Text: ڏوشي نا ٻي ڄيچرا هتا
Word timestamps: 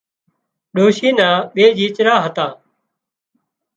ڏوشي 0.75 1.09
نا 1.19 1.27
ٻي 1.53 1.65
ڄيچرا 1.77 2.15
هتا 2.23 2.47